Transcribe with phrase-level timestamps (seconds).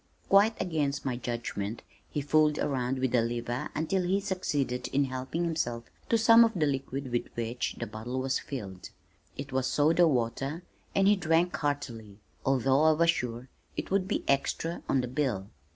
[0.29, 5.43] Quite against my judgment he fooled around with the lever till he succeeded in helping
[5.43, 8.89] himself to some of the liquid with which the bottle was filled.
[9.37, 10.63] It was soda water
[10.95, 15.51] and he drank heartily, although I was sure it would be extra on the bill.